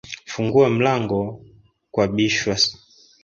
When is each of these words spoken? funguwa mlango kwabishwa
funguwa 0.29 0.69
mlango 0.77 1.19
kwabishwa 1.93 2.53